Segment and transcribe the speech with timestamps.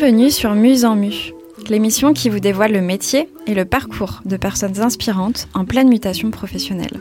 [0.00, 1.32] Bienvenue sur Muse en Mu,
[1.68, 6.30] l'émission qui vous dévoile le métier et le parcours de personnes inspirantes en pleine mutation
[6.30, 7.00] professionnelle.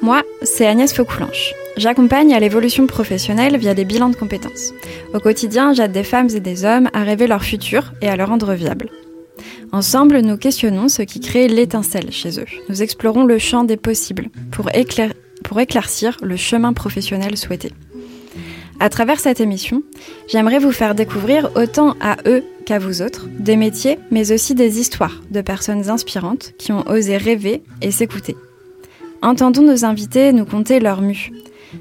[0.00, 1.52] Moi, c'est Agnès Faucoulanche.
[1.76, 4.72] J'accompagne à l'évolution professionnelle via des bilans de compétences.
[5.12, 8.24] Au quotidien, j'aide des femmes et des hommes à rêver leur futur et à le
[8.24, 8.88] rendre viable.
[9.72, 12.46] Ensemble, nous questionnons ce qui crée l'étincelle chez eux.
[12.70, 14.70] Nous explorons le champ des possibles pour
[15.60, 17.72] éclaircir le chemin professionnel souhaité.
[18.78, 19.82] À travers cette émission,
[20.28, 24.78] j'aimerais vous faire découvrir autant à eux qu'à vous autres des métiers, mais aussi des
[24.78, 28.36] histoires de personnes inspirantes qui ont osé rêver et s'écouter.
[29.22, 31.30] Entendons nos invités nous conter leur mue.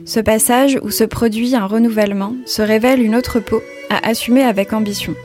[0.06, 4.72] Ce passage où se produit un renouvellement se révèle une autre peau à assumer avec
[4.72, 5.16] ambition.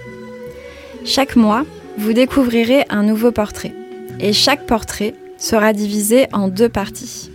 [1.05, 1.65] Chaque mois,
[1.99, 3.75] vous découvrirez un nouveau portrait.
[4.19, 7.30] Et chaque portrait sera divisé en deux parties.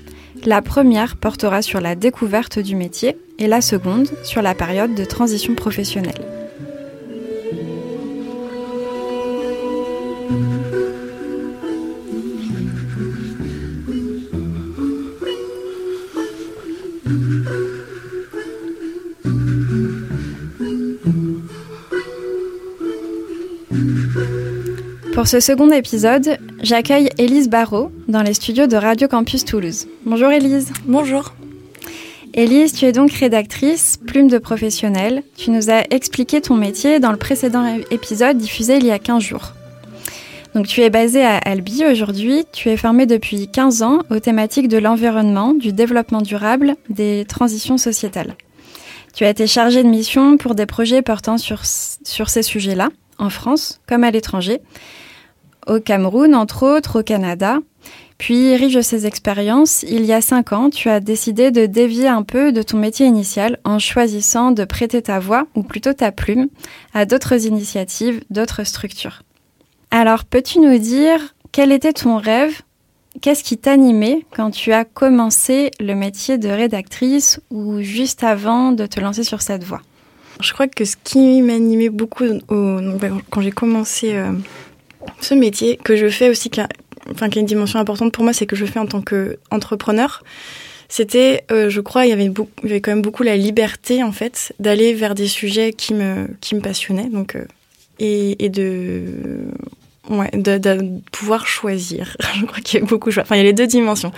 [0.46, 5.04] La première portera sur la découverte du métier et la seconde sur la période de
[5.04, 6.14] transition professionnelle.
[25.16, 29.88] Pour ce second épisode, j'accueille Élise Barrault dans les studios de Radio Campus Toulouse.
[30.04, 30.74] Bonjour Élise.
[30.86, 31.36] Bonjour.
[32.34, 35.22] Élise, tu es donc rédactrice, plume de professionnel.
[35.38, 39.22] Tu nous as expliqué ton métier dans le précédent épisode diffusé il y a 15
[39.22, 39.54] jours.
[40.56, 44.68] Donc tu es basée à Albi aujourd'hui, tu es formée depuis 15 ans aux thématiques
[44.68, 48.36] de l'environnement, du développement durable, des transitions sociétales.
[49.14, 52.90] Tu as été chargée de mission pour des projets portant sur, sur ces sujets-là,
[53.20, 54.62] en France comme à l'étranger
[55.68, 57.60] au Cameroun, entre autres, au Canada.
[58.18, 62.08] Puis, riche de ces expériences, il y a cinq ans, tu as décidé de dévier
[62.08, 66.12] un peu de ton métier initial en choisissant de prêter ta voix, ou plutôt ta
[66.12, 66.48] plume,
[66.94, 69.24] à d'autres initiatives, d'autres structures.
[69.92, 72.62] Alors, peux-tu nous dire quel était ton rêve?
[73.22, 78.86] Qu'est-ce qui t'animait quand tu as commencé le métier de rédactrice ou juste avant de
[78.86, 79.82] te lancer sur cette voie?
[80.42, 84.34] Je crois que ce qui m'animait beaucoup quand j'ai commencé euh,
[85.26, 86.68] ce métier que je fais aussi, qui a,
[87.36, 90.24] une dimension importante pour moi, c'est que je fais en tant qu'entrepreneur.
[90.88, 92.32] C'était, euh, je crois, il y, avait
[92.64, 96.56] avait quand même beaucoup la liberté, en fait, d'aller vers des sujets qui me, qui
[96.56, 97.10] me passionnaient.
[97.10, 97.46] Donc, euh,
[98.00, 99.04] et, de,
[100.10, 102.16] ouais, de, pouvoir choisir.
[102.40, 103.24] je crois qu'il y a beaucoup de choix.
[103.24, 104.12] Enfin, il y a les deux dimensions.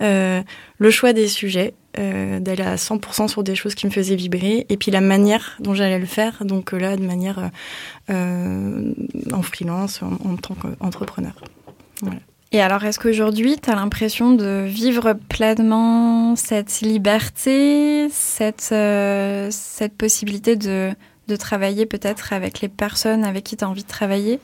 [0.00, 0.42] Euh,
[0.78, 4.66] le choix des sujets, euh, d'aller à 100% sur des choses qui me faisaient vibrer,
[4.68, 7.50] et puis la manière dont j'allais le faire, donc là, de manière
[8.10, 8.92] euh,
[9.32, 11.34] en freelance, en, tant qu'entrepreneur.
[12.52, 19.94] Et alors, est-ce qu'aujourd'hui, tu as l'impression de vivre pleinement cette liberté, cette, euh, cette
[19.94, 20.92] possibilité de,
[21.32, 24.38] de travailler peut-être avec les personnes avec qui tu as envie de travailler?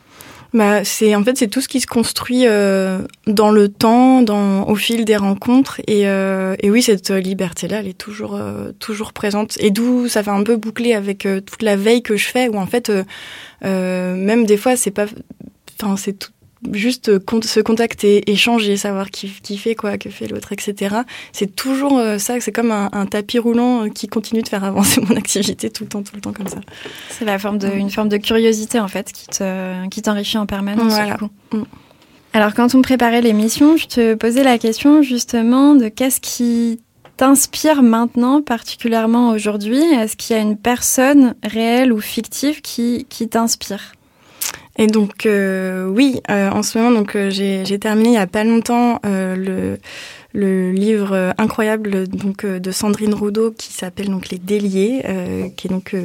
[0.55, 4.67] Bah, c'est en fait c'est tout ce qui se construit euh, dans le temps, dans
[4.67, 8.73] au fil des rencontres et, euh, et oui cette liberté là elle est toujours euh,
[8.79, 12.17] toujours présente et d'où ça fait un peu boucler avec euh, toute la veille que
[12.17, 15.05] je fais où en fait euh, même des fois c'est pas
[15.83, 16.31] enfin c'est tout
[16.73, 20.97] juste se contacter, échanger, savoir qui, qui fait quoi, que fait l'autre, etc.
[21.33, 25.01] C'est toujours euh, ça, c'est comme un, un, tapis roulant qui continue de faire avancer
[25.09, 26.61] mon activité tout le temps, tout le temps comme ça.
[27.11, 30.47] C'est la forme de, une forme de curiosité en fait qui te, qui t'enrichit en
[30.47, 30.93] permanence.
[30.93, 31.17] Voilà.
[31.53, 31.63] Mm.
[32.33, 36.81] Alors quand on préparait l'émission, je te posais la question justement de qu'est-ce qui
[37.17, 39.83] t'inspire maintenant, particulièrement aujourd'hui?
[39.83, 43.93] Est-ce qu'il y a une personne réelle ou fictive qui, qui t'inspire?
[44.79, 48.29] Et donc euh, oui, euh, en ce moment donc euh, j'ai terminé il y a
[48.29, 49.79] pas longtemps euh, le
[50.35, 55.03] le livre incroyable donc de Sandrine Roudot qui s'appelle donc Les Déliés,
[55.57, 55.97] qui est donc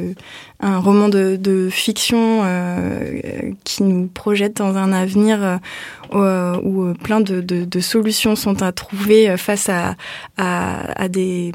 [0.60, 2.42] un roman de, de fiction
[3.64, 5.60] qui nous projette dans un avenir
[6.14, 9.94] euh, où plein de, de, de, solutions sont à trouver face à,
[10.38, 11.52] à, à des,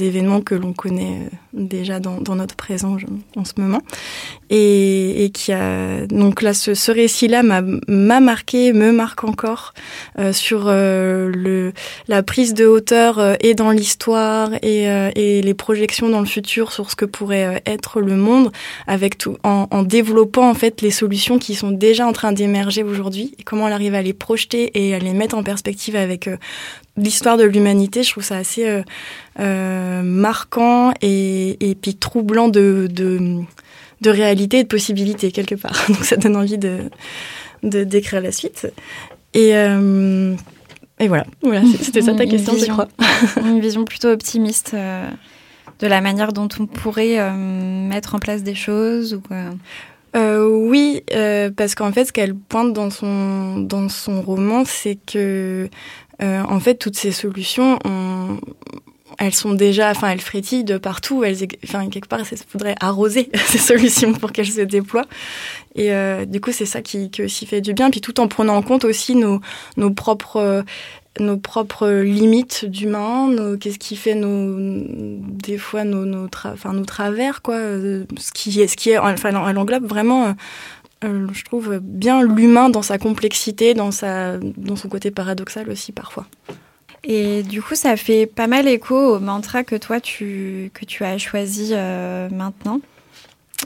[0.00, 2.96] événements que l'on connaît déjà dans, dans, notre présent
[3.36, 3.80] en ce moment.
[4.54, 9.72] Et, et qui a donc là ce, ce récit-là m'a marqué, me marque encore
[10.18, 11.72] euh, sur euh, le
[12.06, 16.26] la prise de hauteur euh, et dans l'histoire et, euh, et les projections dans le
[16.26, 18.52] futur sur ce que pourrait être le monde,
[18.86, 22.82] avec tout en, en développant en fait les solutions qui sont déjà en train d'émerger
[22.82, 26.28] aujourd'hui et comment elle arrive à les projeter et à les mettre en perspective avec
[26.28, 26.36] euh,
[26.96, 28.02] l'histoire de l'humanité.
[28.02, 28.82] Je trouve ça assez euh,
[29.40, 33.40] euh, marquant et, et puis troublant de, de,
[34.02, 35.84] de réalité et de possibilité quelque part.
[35.88, 36.90] Donc ça donne envie de,
[37.62, 38.70] de d'écrire la suite.
[39.34, 40.34] Et, euh,
[40.98, 42.88] et voilà, voilà c'était ça ta question, vision, je crois.
[43.48, 45.08] une vision plutôt optimiste euh,
[45.78, 49.22] de la manière dont on pourrait euh, mettre en place des choses ou
[50.14, 54.98] euh, Oui, euh, parce qu'en fait, ce qu'elle pointe dans son dans son roman, c'est
[55.06, 55.68] que
[56.22, 58.38] euh, en fait, toutes ces solutions, on,
[59.22, 61.22] elles sont déjà, enfin, elles frétillent de partout.
[61.22, 65.06] Elles, enfin, quelque part, il faudrait arroser ces solutions pour qu'elles se déploient.
[65.76, 67.90] Et euh, du coup, c'est ça qui, qui aussi fait du bien.
[67.90, 69.40] Puis tout en prenant en compte aussi nos,
[69.76, 70.64] nos propres
[71.20, 73.28] nos propres limites d'humain,
[73.60, 78.76] qu'est-ce qui fait nos des fois nos nos, enfin, nos travers quoi, ce qui ce
[78.78, 80.34] qui enfin elle englobe vraiment
[81.04, 85.92] euh, je trouve bien l'humain dans sa complexité, dans sa dans son côté paradoxal aussi
[85.92, 86.26] parfois.
[87.04, 91.04] Et du coup, ça fait pas mal écho au mantra que toi tu que tu
[91.04, 92.80] as choisi euh, maintenant.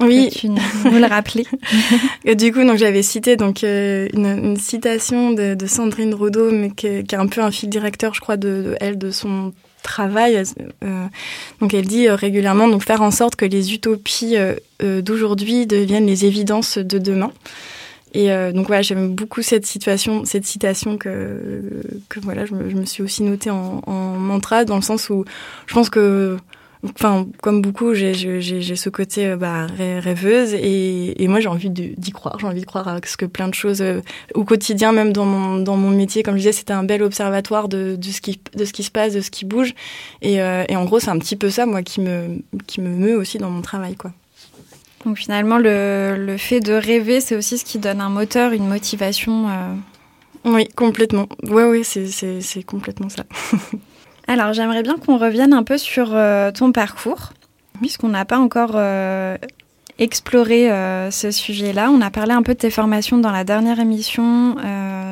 [0.02, 1.46] Oui, tu nous le rappeler.
[2.34, 6.68] du coup, donc j'avais cité donc euh, une, une, citation de, de Sandrine Roudot, mais
[6.68, 9.54] qui, qui, est un peu un fil directeur, je crois, de, de elle, de son
[9.86, 10.42] travail.
[10.84, 11.06] Euh,
[11.60, 16.06] donc elle dit euh, régulièrement donc faire en sorte que les utopies euh, d'aujourd'hui deviennent
[16.06, 17.32] les évidences de demain.
[18.18, 21.82] Et donc voilà, j'aime beaucoup cette situation, cette citation que
[22.22, 23.82] voilà, je me, suis aussi notée en,
[24.18, 25.24] mantra dans le sens où
[25.66, 26.38] je pense que
[26.94, 32.38] Enfin, comme beaucoup, j'ai ce côté euh, bah, rêveuse et, moi j'ai envie d'y croire.
[32.38, 34.00] J'ai envie de croire à ce que plein de choses euh,
[34.34, 38.20] au quotidien, même dans mon, métier, comme je disais, c'était un bel observatoire de, ce
[38.20, 39.74] qui, se passe, de ce qui bouge.
[40.22, 42.90] Et, euh, et en gros, c'est un petit peu ça, moi, qui me, qui me
[42.90, 43.96] meut aussi dans mon travail.
[43.96, 44.12] quoi.
[45.04, 48.66] Donc finalement, le, le fait de rêver, c'est aussi ce qui donne un moteur, une
[48.66, 49.46] motivation.
[50.46, 51.26] Oui, complètement.
[51.42, 53.24] Oui, oui, c'est complètement ça.
[54.28, 57.32] Alors j'aimerais bien qu'on revienne un peu sur euh, ton parcours,
[57.80, 59.36] puisqu'on n'a pas encore euh,
[59.98, 61.90] exploré euh, ce sujet-là.
[61.90, 64.56] On a parlé un peu de tes formations dans la dernière émission,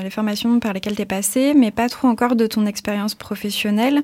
[0.03, 4.03] les formations par lesquelles tu es passé, mais pas trop encore de ton expérience professionnelle.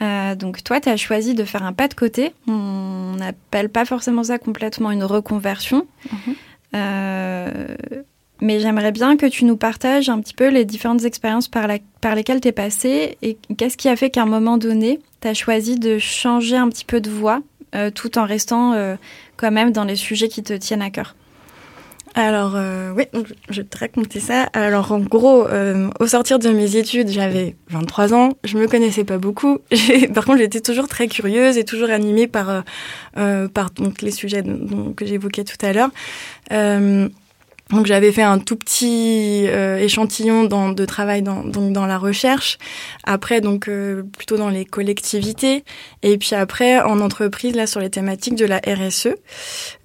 [0.00, 2.32] Donc toi, tu as choisi de faire un pas de côté.
[2.46, 5.86] On n'appelle pas forcément ça complètement une reconversion.
[6.12, 6.34] Mhm.
[8.40, 11.78] Mais j'aimerais bien que tu nous partages un petit peu les différentes expériences par, la,
[12.00, 15.28] par lesquelles tu es passé et qu'est-ce qui a fait qu'à un moment donné, tu
[15.28, 17.40] as choisi de changer un petit peu de voix
[17.74, 18.96] euh, tout en restant euh,
[19.36, 21.14] quand même dans les sujets qui te tiennent à cœur.
[22.14, 23.04] Alors euh, oui,
[23.50, 24.44] je vais te raconter ça.
[24.52, 25.46] Alors en gros,
[26.00, 29.58] au sortir de mes études, j'avais 23 ans, je me connaissais pas beaucoup.
[30.14, 32.62] Par contre, j'étais toujours très curieuse et toujours animée par
[33.14, 34.44] par donc les sujets
[34.96, 35.90] que j'évoquais tout à l'heure.
[37.70, 41.96] Donc j'avais fait un tout petit euh, échantillon dans, de travail dans, donc dans la
[41.96, 42.58] recherche,
[43.04, 45.64] après donc euh, plutôt dans les collectivités,
[46.02, 49.08] et puis après en entreprise là sur les thématiques de la RSE.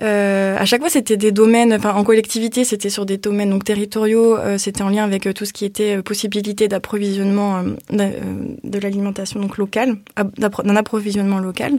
[0.01, 3.63] Euh, à chaque fois c'était des domaines, enfin en collectivité c'était sur des domaines donc
[3.63, 9.57] territoriaux, euh, c'était en lien avec tout ce qui était possibilité d'approvisionnement de l'alimentation donc
[9.57, 9.95] locale,
[10.37, 11.73] d'un approvisionnement local.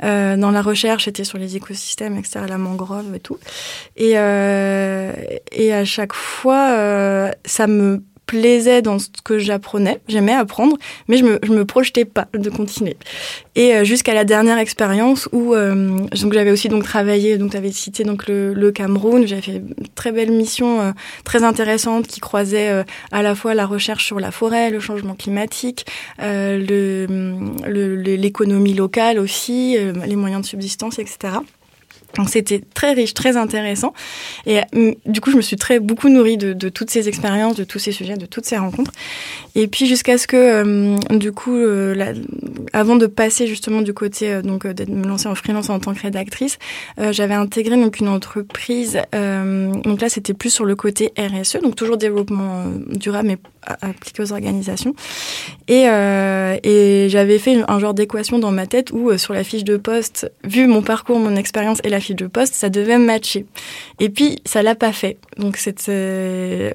[0.00, 2.44] dans la recherche c'était sur les écosystèmes, etc.
[2.48, 3.38] La mangrove et tout.
[3.96, 4.14] Et
[5.52, 10.76] et à chaque fois, euh, ça me plaisait dans ce que j'apprenais, j'aimais apprendre,
[11.08, 12.96] mais je me, je me projetais pas de continuer.
[13.54, 17.56] Et euh, jusqu'à la dernière expérience où euh, donc j'avais aussi donc travaillé, donc tu
[17.56, 20.92] avais cité donc le, le Cameroun, j'avais fait une très belle mission euh,
[21.24, 25.86] très intéressante qui croisait à la fois la recherche sur la forêt, le changement climatique,
[26.18, 27.06] le
[28.16, 31.34] l'économie locale aussi, les moyens de subsistance, etc.
[32.16, 33.92] Donc c'était très riche, très intéressant.
[34.46, 37.64] Et euh, du coup, je me suis très beaucoup nourrie de, toutes ces expériences, de
[37.64, 38.92] tous ces sujets, de toutes ces rencontres.
[39.54, 42.14] Et puis jusqu'à ce que, euh, du coup, euh,
[42.72, 46.02] avant de passer justement du côté donc de me lancer en freelance en tant que
[46.02, 46.58] rédactrice,
[47.10, 49.00] j'avais intégré donc une entreprise.
[49.12, 53.38] donc là, c'était plus sur le côté RSE, donc toujours développement durable, mais
[53.80, 54.94] appliqué aux organisations.
[55.68, 59.76] Et, et j'avais fait un genre d'équation dans ma tête où sur la fiche de
[59.76, 63.46] poste, vu mon parcours, mon expérience et la de poste, ça devait matcher.
[64.00, 65.18] Et puis ça l'a pas fait.
[65.36, 66.72] Donc euh,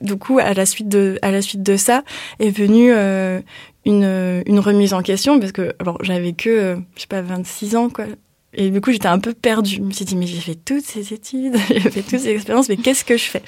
[0.00, 2.04] du coup à la suite de à la suite de ça
[2.38, 3.40] est venue euh,
[3.84, 7.76] une, une remise en question parce que alors j'avais que euh, je sais pas 26
[7.76, 8.06] ans quoi.
[8.54, 9.76] Et du coup, j'étais un peu perdue.
[9.76, 12.68] Je me suis dit, mais j'ai fait toutes ces études, j'ai fait toutes ces expériences,
[12.68, 13.42] mais qu'est-ce que je fais?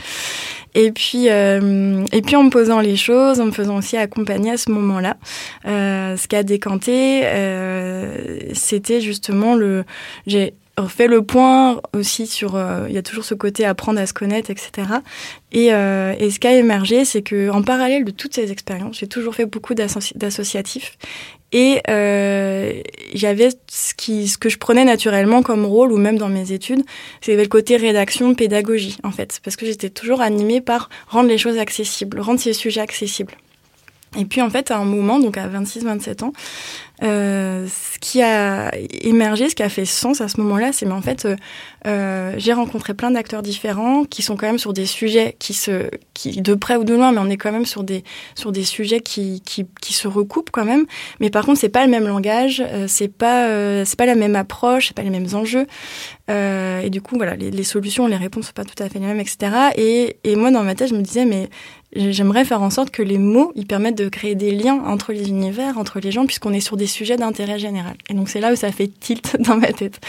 [0.75, 4.53] Et puis, euh, et puis en me posant les choses, en me faisant aussi accompagner
[4.53, 5.17] à ce moment-là,
[5.67, 9.85] euh, ce qui a décanté, euh, c'était justement le.
[10.89, 14.13] Fait le point aussi sur, euh, il y a toujours ce côté apprendre à se
[14.13, 14.89] connaître, etc.
[15.53, 18.99] Et, euh, et ce qui a émergé, c'est que en parallèle de toutes ces expériences,
[18.99, 20.99] j'ai toujours fait beaucoup d'associatifs.
[21.53, 22.83] Et euh,
[23.15, 26.83] j'avais ce, qui, ce que je prenais naturellement comme rôle, ou même dans mes études,
[27.21, 29.41] c'est le côté rédaction, pédagogie, en fait.
[29.45, 33.35] Parce que j'étais toujours animée par rendre les choses accessibles, rendre ces sujets accessibles.
[34.19, 36.33] Et puis en fait, à un moment, donc à 26-27 ans,
[37.03, 40.93] euh, ce qui a émergé, ce qui a fait sens à ce moment-là, c'est mais
[40.93, 41.37] en fait, euh,
[41.87, 45.91] euh, j'ai rencontré plein d'acteurs différents qui sont quand même sur des sujets qui se,
[46.15, 48.05] qui de près ou de loin, mais on est quand même sur des
[48.37, 50.87] sur des sujets qui qui, qui se recoupent quand même.
[51.19, 54.37] Mais par contre, c'est pas le même langage, euh, c'est pas c'est pas la même
[54.37, 55.67] approche, c'est pas les mêmes enjeux.
[56.29, 59.07] Et du coup, voilà, les, les, solutions, les réponses sont pas tout à fait les
[59.07, 59.53] mêmes, etc.
[59.77, 61.51] Et, et moi, dans ma tête, je me disais, mais
[61.95, 65.29] j'aimerais faire en sorte que les mots, ils permettent de créer des liens entre les
[65.29, 67.97] univers, entre les gens, puisqu'on est sur des sujets d'intérêt général.
[68.09, 70.01] Et donc, c'est là où ça fait tilt dans ma tête.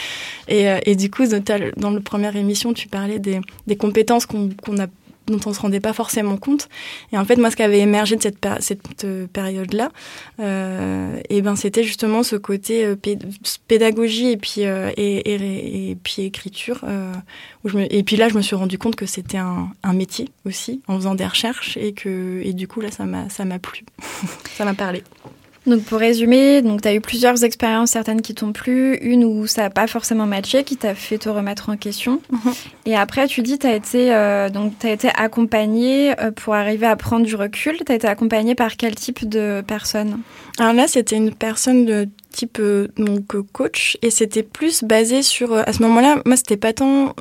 [0.48, 5.40] Et, euh, et du coup, dans la première émission, tu parlais des, des compétences dont
[5.48, 6.70] on se rendait pas forcément compte.
[7.12, 9.92] Et en fait, moi, ce qui avait émergé de cette, euh, période-là,
[10.40, 12.86] euh, et ben, c'était justement ce côté
[13.68, 16.84] pédagogie et puis et, et, et, écriture.
[17.90, 21.16] Et puis là, je me suis rendu compte que c'était un, métier aussi, en faisant
[21.16, 23.84] des recherches, et que et du coup là, ça m'a plu,
[24.58, 25.04] ça m'a parlé.
[25.68, 29.48] Donc pour résumer, donc tu as eu plusieurs expériences, certaines qui t'ont plu, une où
[29.48, 32.22] ça n'a pas forcément matché, qui t'a fait te remettre en question.
[32.32, 32.54] -hmm.
[32.86, 36.88] Et après, tu dis tu as été euh, donc as été accompagnée euh, pour arriver
[36.88, 37.76] à prendre du recul.
[37.86, 40.20] Tu as été accompagnée par quel type de personne?
[40.60, 45.48] Alors là, c'était une personne de type euh, donc coach et c'était plus basé sur
[45.54, 47.16] à ce moment-là, moi c'était pas tant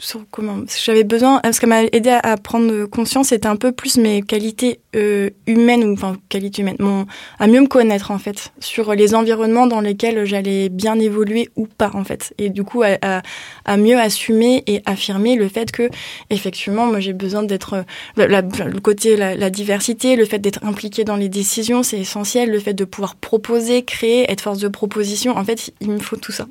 [0.00, 3.96] sur comment j'avais besoin parce qu'elle m'a aidé à, prendre conscience c'était un peu plus
[3.96, 7.04] mes qualités euh, humaines ou enfin qualités humaines mon
[7.40, 11.66] à mieux me connaître en fait sur les environnements dans lesquels j'allais bien évoluer ou
[11.66, 12.32] pas en fait.
[12.38, 15.90] Et du coup à, mieux assumer et affirmer le fait que
[16.30, 17.84] effectivement moi j'ai besoin d'être
[18.16, 22.60] le côté la, la, diversité le fait d'être impliqué dans les décisions c'est essentiel le
[22.60, 26.32] fait de pouvoir proposer créer être force de proposition en fait il me faut tout
[26.32, 26.46] ça.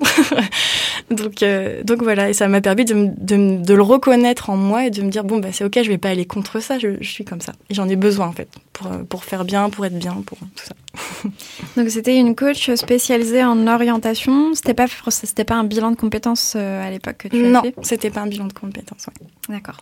[1.10, 4.86] Donc euh, donc voilà et ça m'a permis de, de de, le reconnaître en moi
[4.86, 6.98] et de me dire bon bah c'est ok je vais pas aller contre ça je,
[7.02, 9.86] je suis comme ça et j'en ai besoin en fait pour, pour faire bien pour
[9.86, 10.76] être bien pour tout ça
[11.78, 16.54] donc c'était une coach spécialisée en orientation c'était pas c'était pas un bilan de compétences
[16.56, 19.28] euh, à l'époque que tu non as fait c'était pas un bilan de compétences ouais.
[19.50, 19.78] d'accord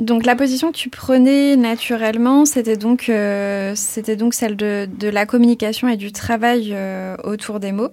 [0.00, 5.08] donc la position que tu prenais naturellement, c'était donc, euh, c'était donc celle de, de,
[5.08, 7.90] la communication et du travail euh, autour des mots.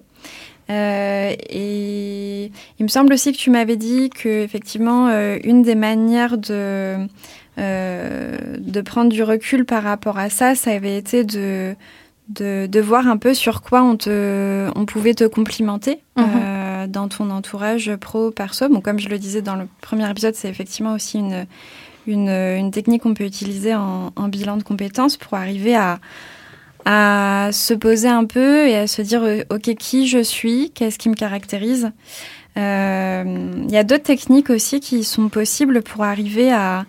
[0.70, 5.74] Euh, et il me semble aussi que tu m'avais dit que effectivement euh, une des
[5.74, 7.06] manières de
[7.58, 11.74] euh, de prendre du recul par rapport à ça, ça avait été de
[12.28, 16.86] de, de voir un peu sur quoi on te on pouvait te complimenter -hmm.
[16.86, 18.68] dans ton entourage pro perso.
[18.68, 21.46] Bon, comme je le disais dans le premier épisode, c'est effectivement aussi une
[22.06, 25.98] une, une technique qu'on peut utiliser en, en bilan de compétences pour arriver à
[26.90, 31.10] à se poser un peu et à se dire ok qui je suis, qu'est-ce qui
[31.10, 31.92] me caractérise.
[32.56, 36.86] Euh, il y a d'autres techniques aussi qui sont possibles pour arriver à,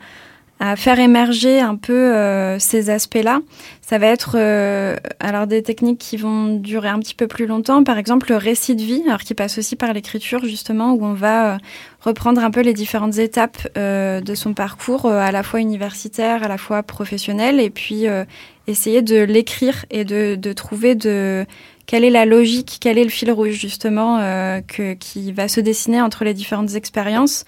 [0.59, 3.39] à faire émerger un peu euh, ces aspects-là.
[3.81, 7.83] Ça va être euh, alors des techniques qui vont durer un petit peu plus longtemps,
[7.83, 11.13] par exemple le récit de vie, alors qui passe aussi par l'écriture justement, où on
[11.13, 11.57] va euh,
[12.01, 16.43] reprendre un peu les différentes étapes euh, de son parcours, euh, à la fois universitaire,
[16.43, 18.23] à la fois professionnel, et puis euh,
[18.67, 21.45] essayer de l'écrire et de, de, trouver de
[21.85, 24.19] quelle est la logique, quel est le fil rouge justement
[24.67, 27.45] que, qui va se dessiner entre les différentes expériences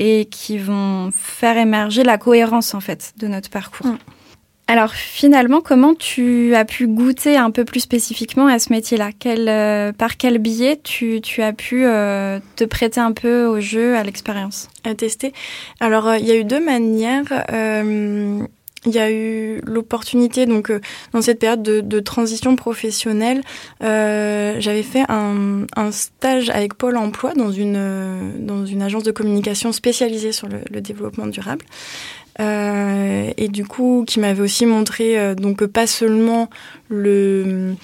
[0.00, 3.86] et qui vont faire émerger la cohérence en fait de notre parcours.
[3.86, 3.98] Mmh.
[4.66, 9.10] Alors finalement, comment tu as pu goûter un peu plus spécifiquement à ce métier-là?
[9.18, 13.60] Quel, euh, Par quel biais tu, tu as pu euh, te prêter un peu au
[13.60, 14.68] jeu, à l'expérience?
[14.84, 15.32] À tester.
[15.80, 17.24] Alors euh, il y a eu deux manières.
[18.86, 20.80] Il y a eu l'opportunité donc euh,
[21.12, 23.42] dans cette période de, de transition professionnelle
[23.82, 29.02] euh, j'avais fait un, un, stage avec Pôle Emploi dans une euh, dans une agence
[29.02, 31.64] de communication spécialisée sur le, le développement durable.
[32.40, 36.48] Euh, et du coup qui m'avait aussi montré euh, donc pas seulement
[36.88, 37.74] le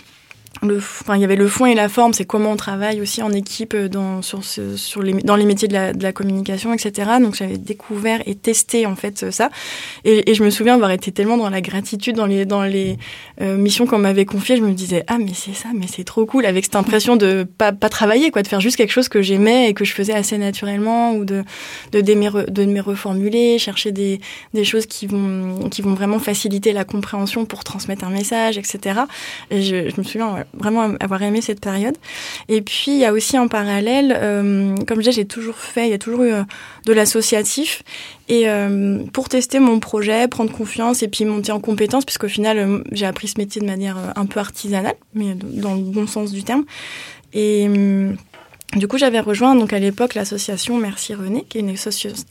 [0.63, 3.23] le, enfin, il y avait le fond et la forme, c'est comment on travaille aussi
[3.23, 7.11] en équipe dans, sur, sur les, dans les métiers de la, de la communication, etc.
[7.21, 9.51] Donc j'avais découvert et testé en fait ça.
[10.05, 12.97] Et, et, je me souviens avoir été tellement dans la gratitude dans les, dans les
[13.41, 14.57] euh, missions qu'on m'avait confiées.
[14.57, 17.47] Je me disais ah mais c'est ça, mais c'est trop cool avec cette impression de
[17.59, 20.15] pas, pas travailler quoi, de faire juste quelque chose que j'aimais et que je faisais
[20.15, 21.45] assez naturellement ou de
[21.93, 24.21] de, de, me, de me reformuler, chercher des,
[24.55, 29.01] des choses qui vont qui vont vraiment faciliter la compréhension pour transmettre un message, etc.
[29.51, 31.97] Et je, je me souviens ouais, vraiment avoir aimé cette période.
[32.49, 35.87] Et puis il y a aussi en parallèle, euh, comme je disais, j'ai toujours fait,
[35.87, 36.43] il y a toujours eu euh,
[36.85, 37.83] de l'associatif.
[38.29, 42.83] Et euh, pour tester mon projet, prendre confiance et puis monter en compétence, puisqu'au final
[42.93, 46.43] j'ai appris ce métier de manière un peu artisanale, mais dans le bon sens du
[46.43, 46.65] terme.
[47.33, 47.69] Et
[48.75, 51.77] du coup, j'avais rejoint donc à l'époque l'association Merci René, qui est une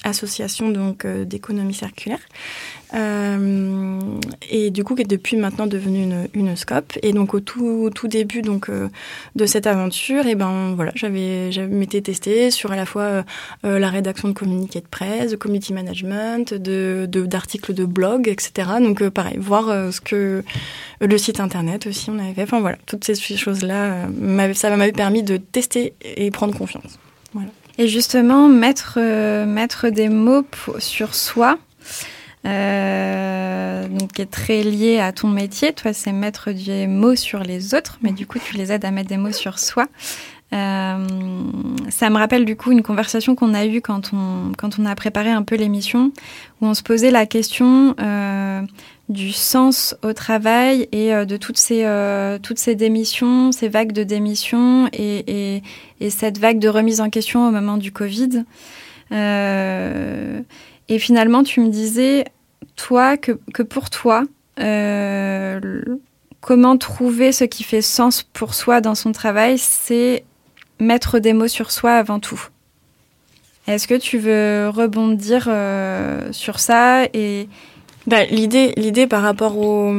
[0.04, 2.20] association donc d'économie circulaire.
[2.96, 4.00] Euh,
[4.50, 6.94] et du coup qui est depuis maintenant devenue une, une scope.
[7.02, 8.88] Et donc au tout, début donc euh,
[9.36, 13.24] de cette aventure, et ben voilà, j'avais m'étais testée sur à la fois
[13.66, 18.70] euh, la rédaction de communiqués de presse, de community management, de d'articles de, blog, etc.
[18.80, 20.44] Donc pareil, voir ce que
[21.02, 22.44] le site internet aussi on avait fait.
[22.44, 24.08] Enfin voilà, toutes ces choses là,
[24.54, 27.00] ça m'avait permis de tester et prendre confiance.
[27.78, 29.00] Et justement, mettre,
[29.46, 30.46] mettre des mots
[30.80, 31.58] sur soi,
[32.46, 35.74] euh, donc qui est très lié à ton métier.
[35.74, 38.92] Toi, c'est mettre des mots sur les autres, mais du coup, tu les aides à
[38.92, 39.88] mettre des mots sur soi.
[40.54, 41.08] Euh,
[41.90, 44.94] ça me rappelle du coup une conversation qu'on a eue quand on, quand on a
[44.96, 46.12] préparé un peu l'émission,
[46.62, 48.62] où on se posait la question euh,
[49.10, 53.92] du sens au travail et euh, de toutes ces, euh, toutes ces démissions, ces vagues
[53.92, 55.64] de démissions et, et,
[56.00, 58.46] et, cette vague de remise en question au moment du Covid.
[59.12, 60.42] Euh,
[60.90, 62.26] et finalement, tu me disais,
[62.76, 64.24] toi, que, que pour toi,
[64.60, 65.82] euh,
[66.42, 70.24] comment trouver ce qui fait sens pour soi dans son travail, c'est
[70.80, 72.50] mettre des mots sur soi avant tout.
[73.68, 77.50] Est-ce que tu veux rebondir euh, sur ça et
[78.06, 79.92] bah, l'idée, l'idée par rapport au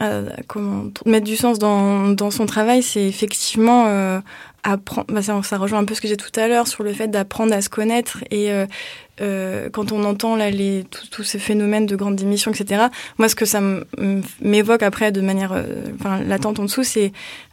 [0.00, 4.20] euh, comment mettre du sens dans, dans son travail, c'est effectivement euh,
[4.62, 5.06] apprendre.
[5.12, 7.52] Bah, ça, rejoint un peu ce que j'ai tout à l'heure sur le fait d'apprendre
[7.52, 8.50] à se connaître et
[9.20, 12.86] euh, quand on entend là les tous ces phénomènes de grandes démissions, etc.
[13.18, 13.60] Moi, ce que ça
[14.40, 15.64] m'évoque après de manière, euh,
[15.98, 17.12] enfin, latente en dessous, c'est,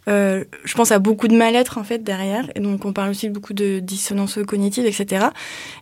[0.09, 3.29] euh, je pense à beaucoup de mal-être en fait derrière, et donc on parle aussi
[3.29, 5.27] beaucoup de dissonance cognitive, etc.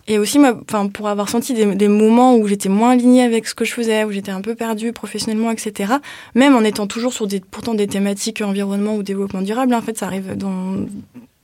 [0.08, 3.48] Et aussi, moi, enfin, pour avoir senti des, des moments où j'étais moins alignée avec
[3.48, 5.94] ce que je faisais, où j'étais un peu perdue professionnellement, etc.
[6.36, 9.98] Même en étant toujours sur des, pourtant des thématiques environnement ou développement durable, en fait,
[9.98, 10.76] ça arrive dans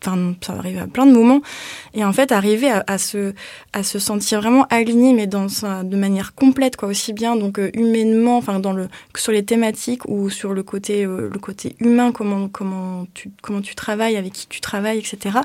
[0.03, 1.41] enfin ça arrive à plein de moments.
[1.93, 3.33] Et en fait arriver à, se
[3.73, 5.47] à se sentir vraiment aligné mais dans
[5.83, 10.07] de manière complète quoi aussi bien donc euh, humainement enfin dans le sur les thématiques
[10.07, 14.33] ou sur le côté euh, le côté humain comment comment tu comment tu travailles avec
[14.33, 15.39] qui tu travailles etc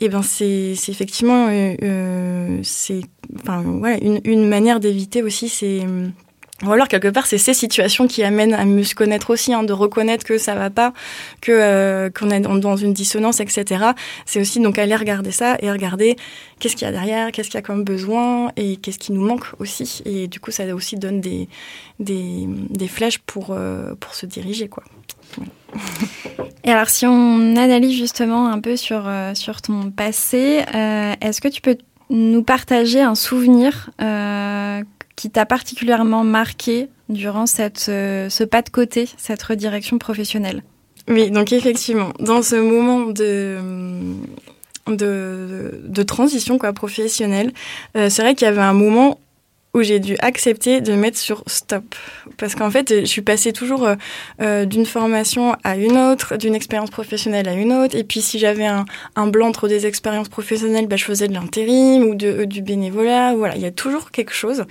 [0.00, 3.02] et ben c'est c'est effectivement euh, c'est
[3.36, 5.86] enfin voilà une une manière d'éviter aussi c'est
[6.62, 9.64] ou alors quelque part c'est ces situations qui amènent à mieux se connaître aussi, hein,
[9.64, 10.92] de reconnaître que ça va pas,
[11.40, 13.86] que euh, qu'on est dans une dissonance, etc.
[14.24, 16.14] C'est aussi donc aller regarder ça et regarder
[16.60, 19.24] qu'est-ce qu'il y a derrière, qu'est-ce qu'il y a comme besoin et qu'est-ce qui nous
[19.24, 20.02] manque aussi.
[20.04, 21.48] Et du coup ça aussi donne des
[21.98, 24.84] des, des flèches pour euh, pour se diriger quoi.
[26.62, 30.62] Et alors, si on analyse justement un peu sur, euh, sur ton passé,
[31.20, 31.76] est-ce que tu peux
[32.10, 33.90] nous partager un souvenir
[35.16, 40.62] qui t'a particulièrement marqué durant cette, euh, ce pas de côté, cette redirection professionnelle
[41.08, 43.58] Oui, donc effectivement, dans ce moment de,
[44.86, 47.52] de, transition quoi, professionnelle,
[47.96, 49.18] euh, c'est vrai qu'il y avait un moment
[49.74, 51.96] où j'ai dû accepter de mettre sur stop.
[52.38, 53.96] Parce qu'en fait, je suis passée toujours euh,
[54.40, 57.96] euh, d'une formation à une autre, d'une expérience professionnelle à une autre.
[57.96, 58.84] Et puis, si j'avais un,
[59.16, 62.62] un blanc entre des expériences professionnelles, bah, je faisais de l'intérim ou de, euh, du
[62.62, 63.34] bénévolat.
[63.34, 64.64] Voilà, il y a toujours quelque chose.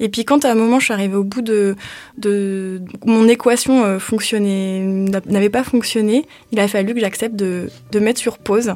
[0.00, 1.76] Et puis, quand à un moment, je suis arrivée au bout de...
[2.16, 4.80] de mon équation euh, fonctionnait,
[5.26, 8.74] n'avait pas fonctionné, il a fallu que j'accepte de, de mettre sur pause.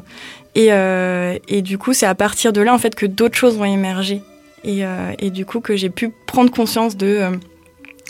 [0.55, 3.57] Et, euh, et du coup, c'est à partir de là, en fait, que d'autres choses
[3.57, 4.21] vont émerger
[4.63, 7.31] et, euh, et du coup que j'ai pu prendre conscience de, euh,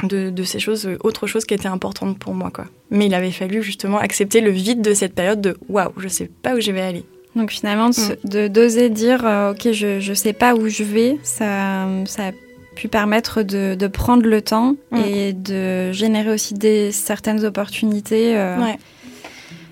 [0.04, 2.52] de, de, ces choses, autre chose qui était importante pour moi.
[2.52, 2.66] Quoi.
[2.92, 6.30] Mais il avait fallu justement accepter le vide de cette période de waouh, je sais
[6.42, 7.04] pas où je vais aller.
[7.36, 8.28] Donc finalement, mm.
[8.30, 12.32] de d'oser dire euh, ok, je je sais pas où je vais, ça ça a
[12.76, 14.98] pu permettre de, de prendre le temps mm.
[14.98, 18.78] et de générer aussi des certaines opportunités euh, ouais.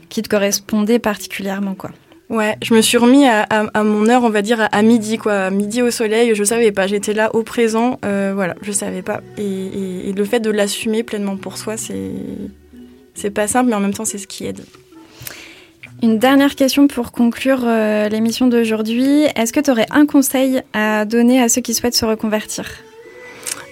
[0.10, 1.92] qui te correspondaient particulièrement quoi.
[2.32, 5.18] Ouais, je me suis remis à, à, à, mon heure, on va dire à, midi,
[5.18, 6.34] quoi, à midi au soleil.
[6.34, 9.20] Je savais pas, j'étais là au présent, euh, voilà, je savais pas.
[9.38, 12.12] Et, et, et le fait de l'assumer pleinement pour soi, c'est
[13.16, 14.62] c'est pas simple, mais en même temps, c'est ce qui aide.
[16.02, 19.26] Une dernière question pour conclure euh, l'émission d'aujourd'hui.
[19.36, 22.66] Est-ce que tu aurais un conseil à donner à ceux qui souhaitent se reconvertir?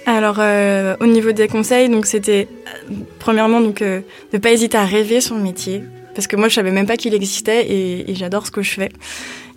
[0.06, 2.48] Alors euh, au niveau des conseils, donc c'était
[3.20, 4.02] premièrement donc euh,
[4.34, 5.84] ne pas hésiter à rêver son métier,
[6.20, 8.90] parce que moi je savais même pas qu'il existait et, j'adore ce que je fais.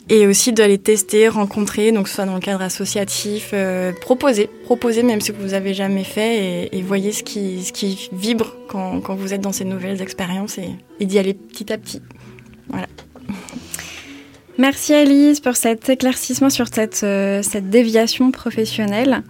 [0.09, 5.21] Et aussi d'aller tester, rencontrer, donc soit dans le cadre associatif, euh, proposer, proposer même
[5.21, 9.41] si vous avez jamais fait et, et voyez ce qui, ce vibre quand, vous êtes
[9.41, 12.01] dans ces nouvelles expériences et, d'y aller petit à petit.
[12.69, 12.87] Voilà.
[14.57, 19.25] Merci Alice pour cet éclaircissement sur cette, euh, cette déviation professionnelle.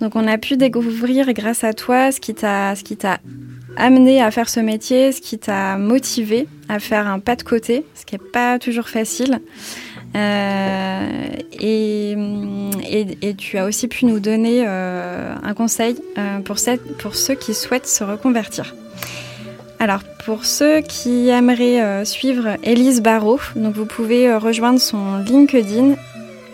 [0.00, 3.18] Donc on a pu découvrir grâce à toi ce ce qui t'a
[3.78, 7.84] amené à faire ce métier, ce qui t'a motivé à faire un pas de côté,
[7.94, 9.40] ce qui n'est pas toujours facile.
[10.14, 12.16] Et,
[13.22, 15.96] et, tu as aussi pu nous donner un conseil
[16.44, 18.74] pour, cette, pour ceux qui souhaitent se reconvertir.
[19.78, 25.94] Alors, pour ceux qui aimeraient suivre Élise Barrault, vous pouvez rejoindre son LinkedIn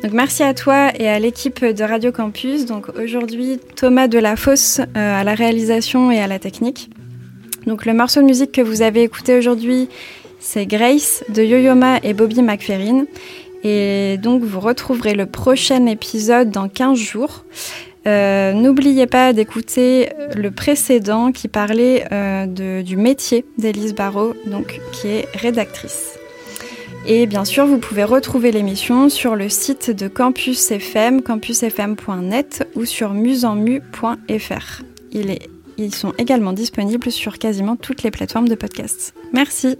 [0.02, 2.66] Donc merci à toi et à l'équipe de Radio Campus.
[2.66, 6.90] Donc aujourd'hui Thomas Delafosse euh, à la réalisation et à la technique.
[7.66, 9.88] Donc le morceau de musique que vous avez écouté aujourd'hui,
[10.40, 13.04] c'est Grace de Yo-Yo et Bobby McFerrin.
[13.64, 17.44] Et donc vous retrouverez le prochain épisode dans 15 jours.
[18.06, 25.08] Euh, n'oubliez pas d'écouter le précédent qui parlait euh, du métier d'Élise Barrault, donc qui
[25.08, 26.18] est rédactrice.
[27.06, 32.84] Et bien sûr, vous pouvez retrouver l'émission sur le site de Campus FM, campusfm.net ou
[32.84, 34.82] sur musenmu.fr.
[35.78, 39.14] ils sont également disponibles sur quasiment toutes les plateformes de podcasts.
[39.32, 39.78] Merci.